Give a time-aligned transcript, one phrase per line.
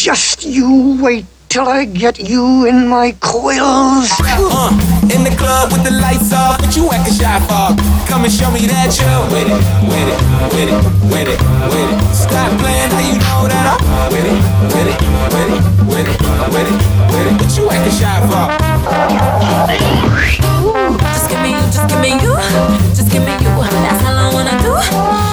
[0.00, 4.08] Just you wait till I get you in my coils.
[4.16, 4.72] Uh,
[5.12, 7.76] in the club with the lights off, but you acting shy for?
[8.08, 9.60] Come and show me that you're with it,
[9.92, 10.16] with it,
[10.56, 10.80] with it,
[11.12, 11.36] with it,
[11.68, 12.00] with it.
[12.16, 14.40] Stop playing, how you know that I'm with it,
[14.72, 14.96] with it,
[15.36, 16.16] with it, with it,
[16.48, 16.80] with it,
[17.12, 17.36] with it.
[17.36, 18.56] What you acting shy for?
[21.12, 22.32] Just give me you, just give me you,
[22.96, 23.52] just give me you.
[23.84, 25.29] That's all I wanna do.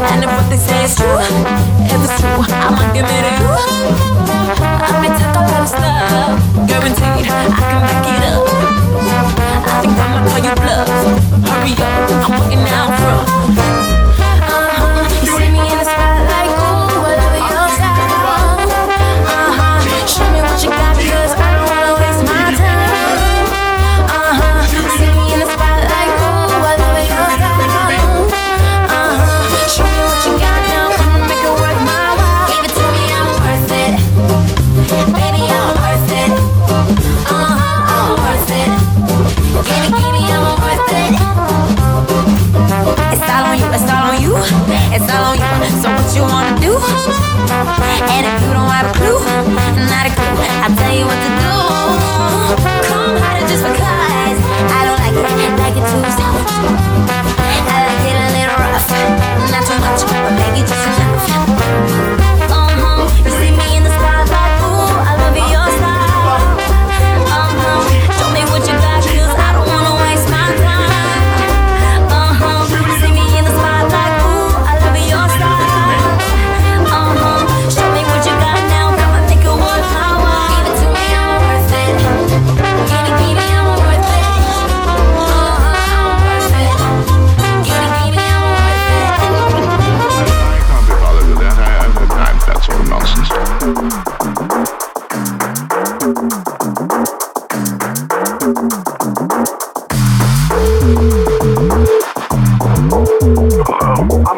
[0.00, 3.50] And if what they say is true, if it's true, I'ma give it to you.
[4.86, 8.46] I may talk a lot of stuff, guaranteed I can back it up.
[9.66, 10.88] I think I'ma call you bluff.
[11.48, 13.77] Hurry up, I'm looking out front.
[104.00, 104.37] Hello?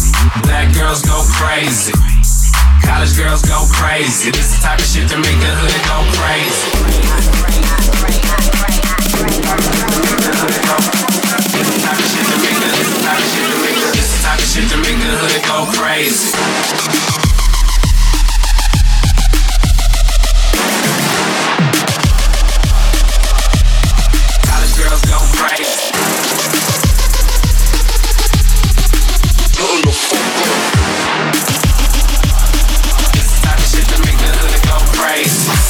[0.43, 1.93] Black girls go crazy.
[2.83, 4.31] College girls go crazy.
[4.31, 6.71] This is the type of shit to make the hood go crazy.
[11.31, 12.07] This
[13.61, 17.20] make the type of shit to make the hood go crazy.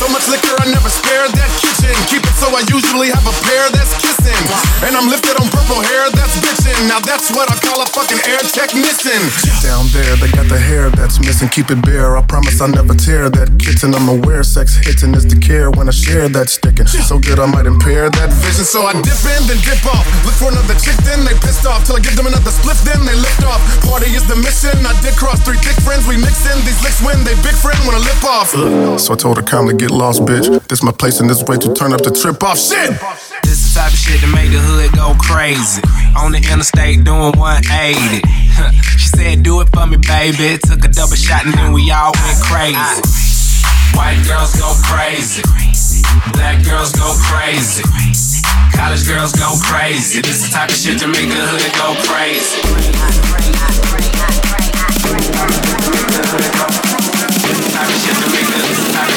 [0.02, 1.94] So much liquor, I never spare that kitchen.
[2.10, 4.21] Keep it so I usually have a pair that's kissing.
[4.82, 6.90] And I'm lifted on purple hair that's bitching.
[6.90, 9.22] Now that's what I call a fucking air technician.
[9.62, 11.50] Down there, they got the hair that's missing.
[11.50, 12.18] Keep it bare.
[12.18, 13.94] I promise I never tear that kitten.
[13.94, 16.88] I'm aware sex hitting is the care when I share that sticking.
[16.88, 18.66] So good I might impair that vision.
[18.66, 20.06] So I dip in, then dip off.
[20.26, 21.86] Look for another chick, then they pissed off.
[21.86, 23.62] Till I give them another split, then they lift off.
[23.86, 24.74] Party is the mission.
[24.86, 26.10] I did cross three thick friends.
[26.10, 28.50] We mix in these licks when they big friend when I lip off.
[29.00, 30.50] So I told her calmly, get lost, bitch.
[30.68, 32.58] This my place and this way to turn up the trip off.
[32.58, 32.98] Shit!
[33.44, 35.82] This the type of shit to make the hood go crazy.
[36.18, 38.22] On the interstate doing 180.
[38.98, 40.58] she said, Do it for me, baby.
[40.64, 43.02] Took a double shot and then we all went crazy.
[43.96, 45.44] White girls go crazy.
[46.34, 47.84] Black girls go crazy.
[48.76, 50.22] College girls go crazy.
[50.22, 52.62] This the type of shit to make the hood go crazy.
[57.42, 59.10] This the type of shit to make the this the type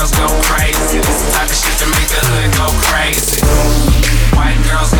[0.00, 0.98] girls go crazy.
[0.98, 3.44] This type of shit to make the hood go crazy.
[4.32, 4.92] White girls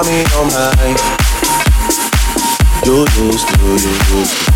[0.00, 0.96] call me on my.
[2.86, 3.72] You used to, you
[4.16, 4.50] used to.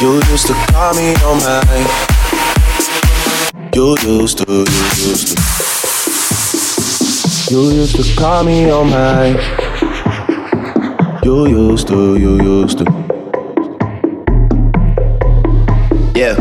[0.00, 1.62] You used to call me on my.
[3.74, 4.64] You used to, you
[5.08, 5.34] used to.
[7.50, 9.28] You used to call me on my.
[11.22, 12.84] You used to, you used to.
[16.14, 16.36] Yeah.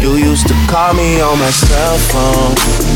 [0.00, 2.95] You used to call me on my cell phone.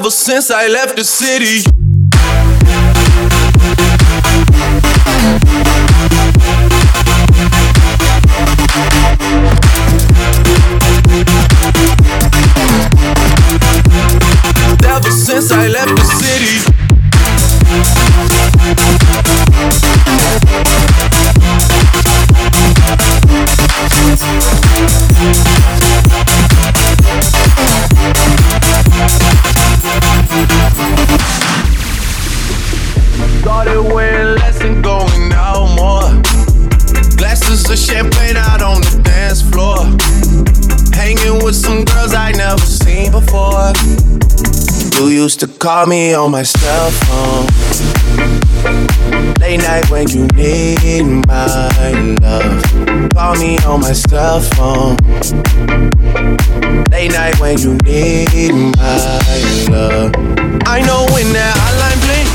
[0.00, 1.79] Ever since I left the city.
[45.70, 47.46] Call me on my cell phone.
[49.38, 51.46] Late night when you need my
[52.20, 53.10] love.
[53.14, 54.96] Call me on my cell phone.
[56.90, 58.96] Late night when you need my
[59.70, 60.10] love.
[60.66, 62.30] I know when that hotline bling,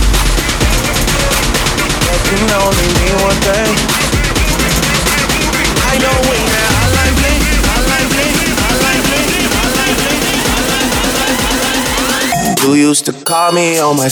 [2.07, 3.75] that can only mean one thing.
[5.91, 6.54] I know when
[12.65, 14.09] You used to call me on my.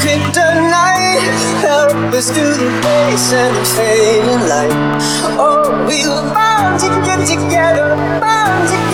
[0.00, 1.34] Kryptonite.
[1.66, 4.74] Help us to the base and the fading light.
[5.38, 8.85] Oh, we were bound to get together, bound to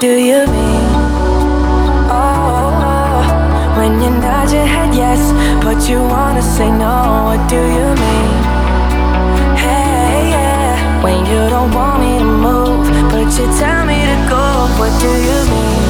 [0.00, 0.90] do you mean?
[2.08, 5.20] Oh, oh, oh, when you nod your head yes,
[5.62, 8.36] but you wanna say no, what do you mean?
[9.60, 14.44] Hey, yeah, when you don't want me to move, but you tell me to go,
[14.80, 15.89] what do you mean?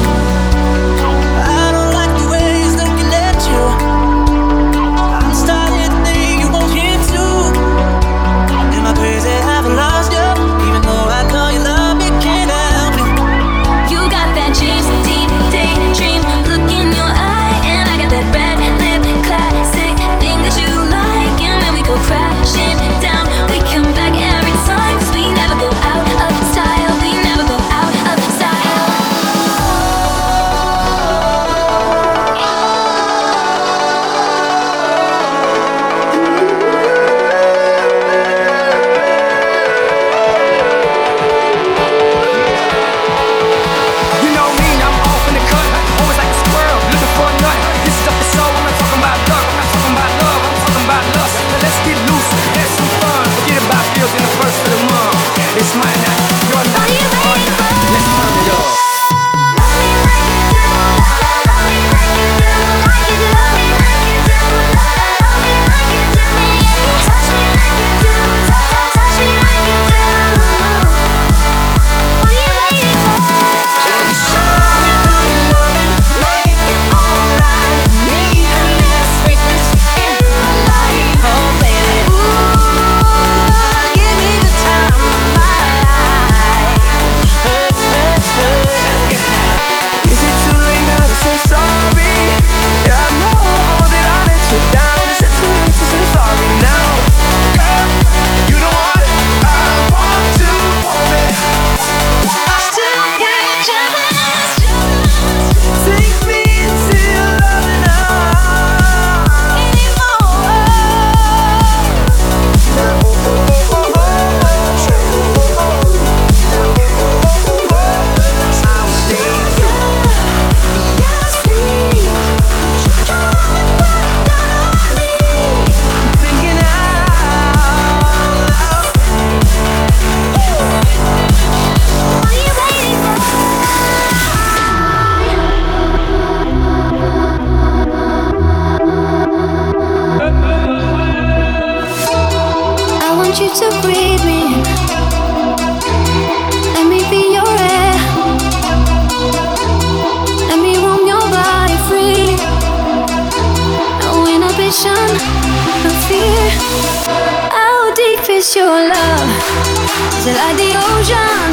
[160.23, 161.49] Like the ocean,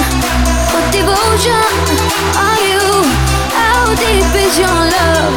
[0.76, 1.56] what devotion
[2.36, 2.84] are you?
[3.56, 5.32] How deep is your love?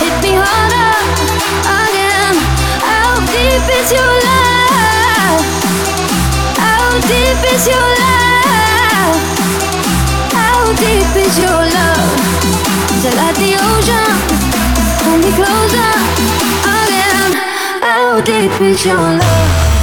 [0.00, 0.96] Hit me harder
[1.68, 2.32] again.
[2.80, 5.44] How deep is your love?
[6.56, 9.20] How deep is your love?
[10.32, 12.08] How deep is your love?
[13.20, 14.16] Like the ocean,
[15.20, 15.92] me closer
[16.64, 17.36] again.
[17.84, 19.77] How deep is your love?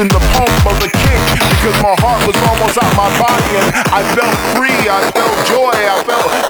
[0.00, 3.68] And the pump of the kick because my heart was almost out my body and
[3.92, 4.88] I felt free.
[4.88, 5.76] I felt joy.
[5.76, 6.49] I felt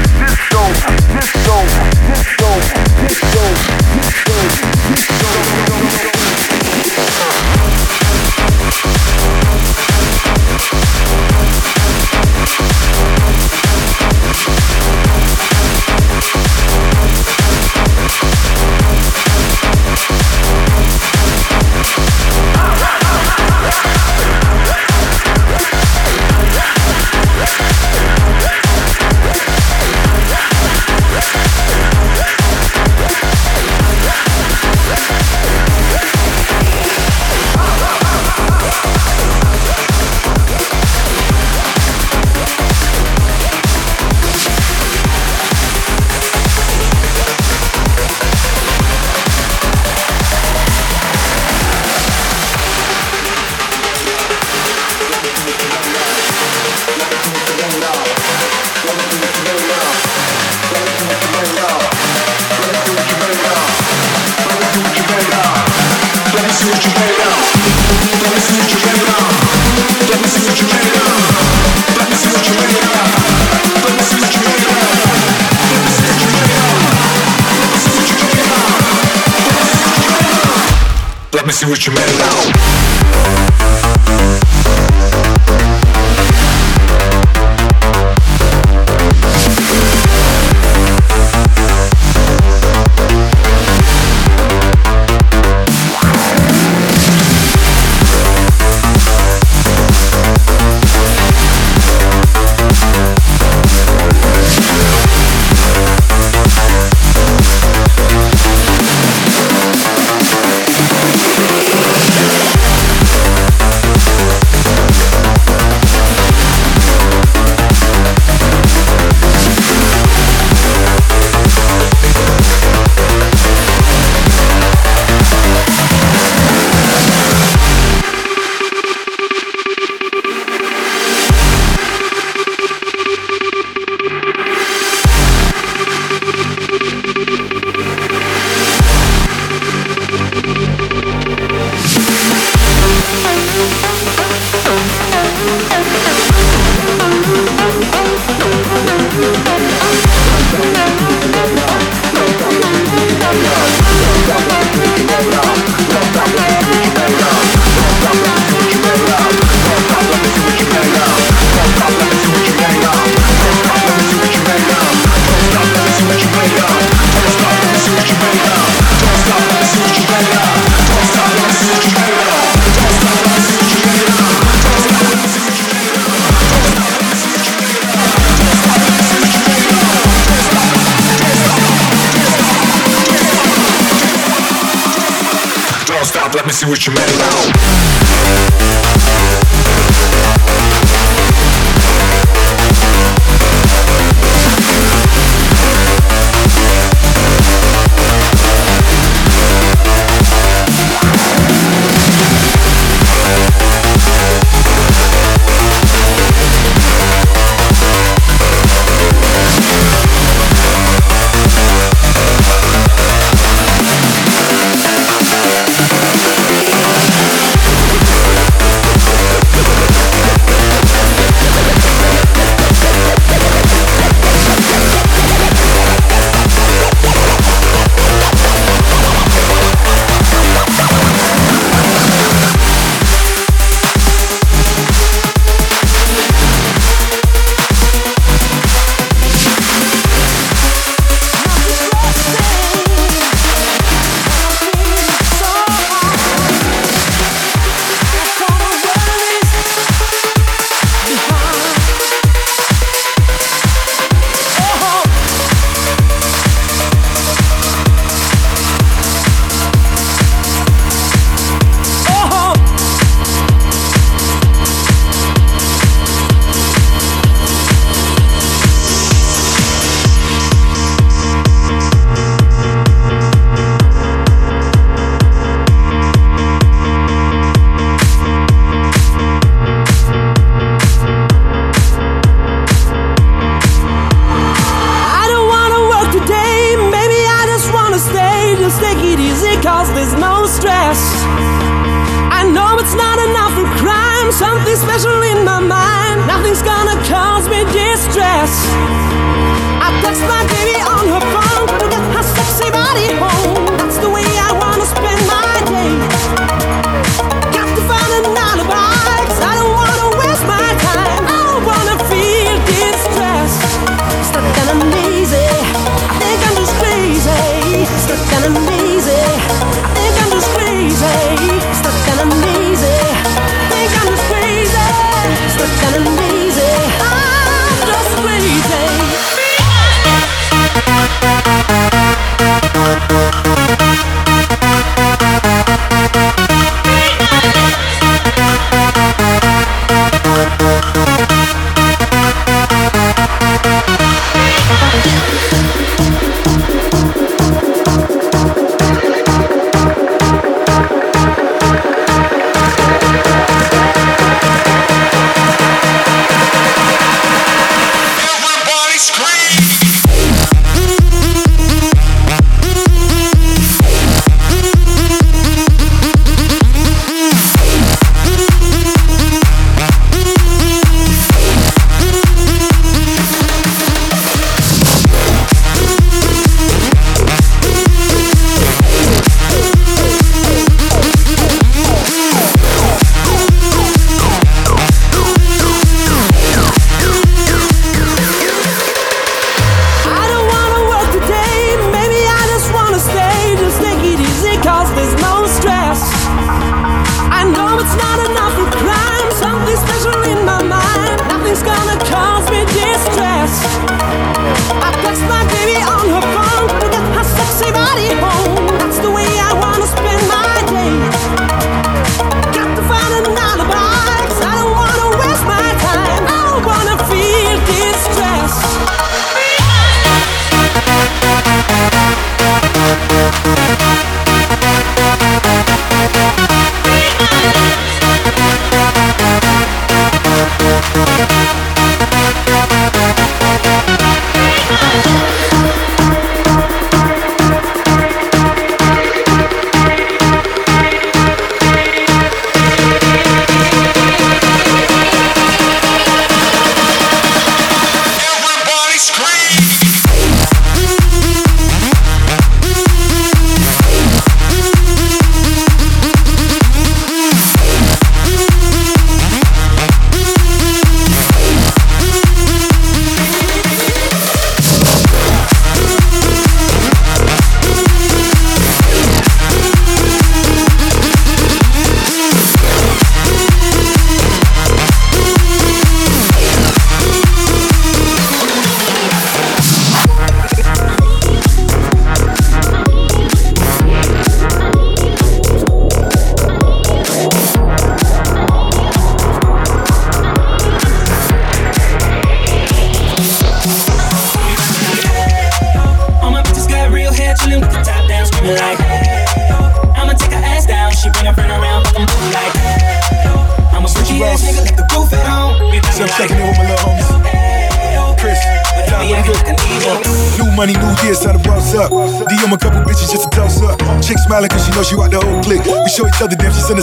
[81.51, 82.80] me see what you made about.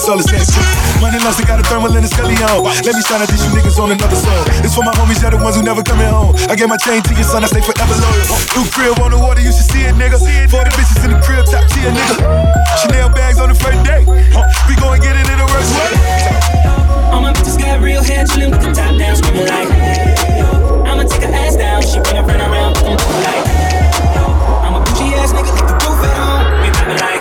[0.08, 0.40] All the same.
[1.04, 2.64] Money lost, they got a thermal and a skelly on.
[2.64, 4.44] Let me sign out these you niggas on another song.
[4.64, 6.32] It's for my homies, y'all the ones who never coming home.
[6.48, 8.24] I gave my chain to your son, I stay forever loyal.
[8.56, 10.16] New crib on the water, you should see it, nigga.
[10.16, 12.24] 40 bitches in the crib, top tier, nigga.
[12.80, 14.02] Chanel bags on the first day.
[14.64, 15.92] We gon' get it in the worst way.
[17.12, 19.68] All my bitches got real hair, chillin' with the top down, screaming like,
[20.88, 21.84] I'ma take her ass down.
[21.84, 23.44] She bring her friend around, like,
[24.64, 26.64] I'm a bougie ass nigga, let the roof at home.
[26.64, 27.20] We poppin' like,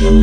[0.00, 0.22] Yeah.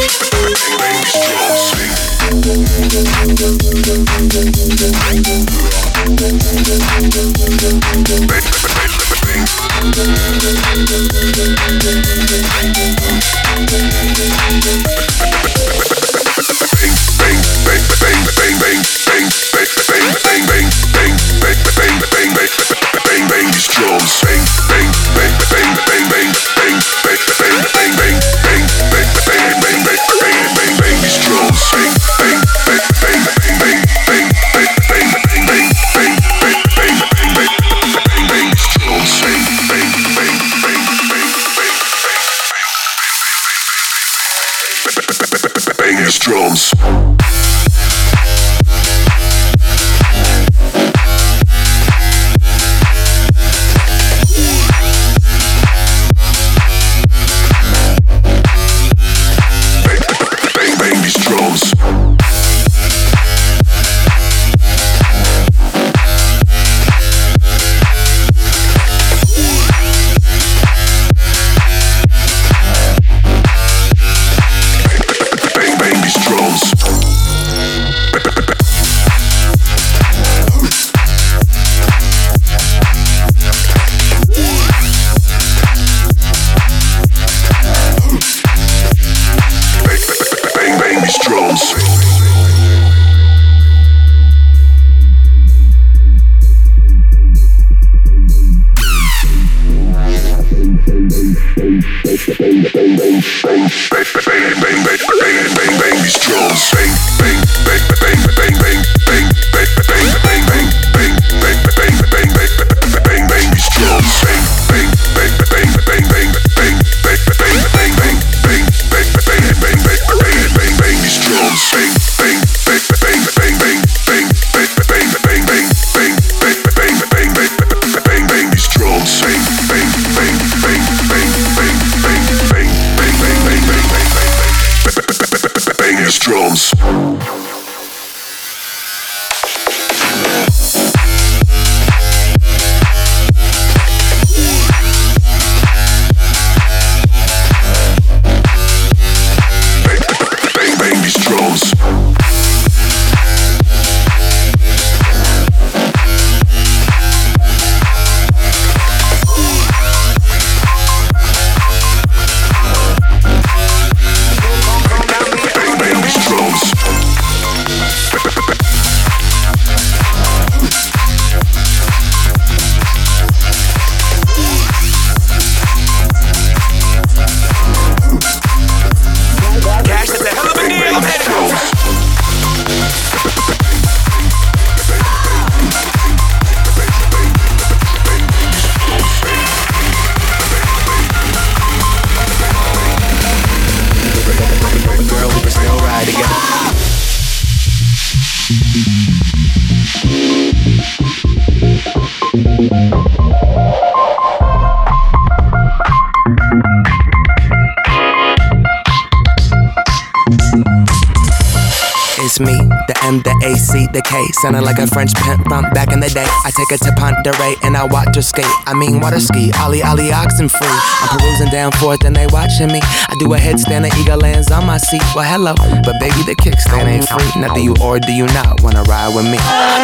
[217.27, 218.45] and I watch her skate.
[218.65, 220.67] I mean, water ski, Ollie Ollie oxen free.
[220.67, 222.79] I'm perusing down Fourth and they watching me.
[222.81, 225.03] I do a headstand, the eagle lands on my seat.
[225.15, 225.53] Well, hello,
[225.83, 227.41] but baby, the kickstand ain't free.
[227.41, 229.37] Now, do you or do you not wanna ride with me?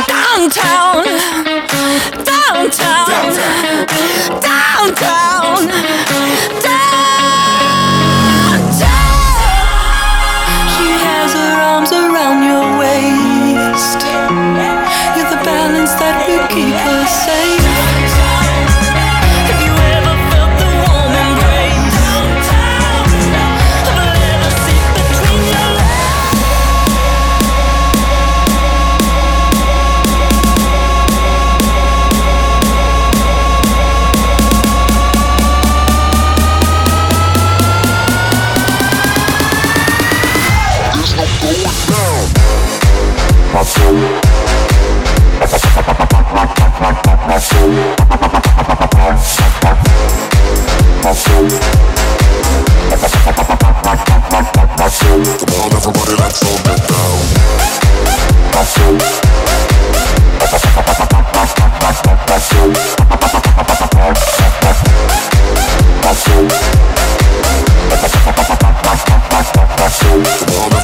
[0.07, 1.05] Downtown,
[2.25, 3.35] downtown,
[4.41, 6.76] downtown, downtown.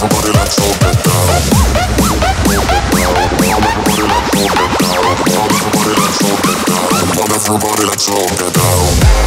[0.04, 1.53] Everybody, let's all get down.
[7.46, 9.24] Everybody, let's all get down.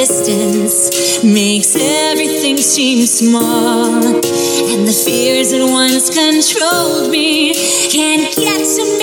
[0.00, 4.02] distance makes everything seem small.
[4.02, 7.52] And the fears that once controlled me
[7.90, 8.99] can't get to me.